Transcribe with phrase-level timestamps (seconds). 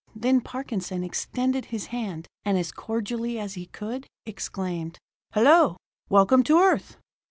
[0.15, 4.97] Then Parkinson extended his hand, and as cordially as he could, exclaimed:
[5.33, 5.77] "Hello!
[6.09, 6.97] Welcome to Earth!"